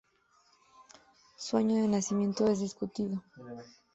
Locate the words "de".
1.75-1.87